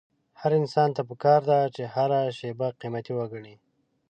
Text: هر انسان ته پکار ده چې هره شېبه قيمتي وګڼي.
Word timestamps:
هر 0.39 0.51
انسان 0.61 0.89
ته 0.95 1.01
پکار 1.09 1.41
ده 1.49 1.59
چې 1.75 1.83
هره 1.93 2.19
شېبه 2.37 2.67
قيمتي 2.81 3.13
وګڼي. 3.15 3.55